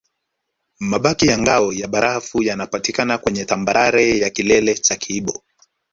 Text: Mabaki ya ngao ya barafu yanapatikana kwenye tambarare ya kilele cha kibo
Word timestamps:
Mabaki 0.79 1.27
ya 1.27 1.37
ngao 1.37 1.73
ya 1.73 1.87
barafu 1.87 2.43
yanapatikana 2.43 3.17
kwenye 3.17 3.45
tambarare 3.45 4.17
ya 4.19 4.29
kilele 4.29 4.75
cha 4.75 4.95
kibo 4.95 5.43